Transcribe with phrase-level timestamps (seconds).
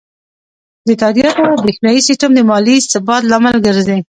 [0.87, 3.97] د تادیاتو بریښنایی سیستم د مالي ثبات لامل ګرځي.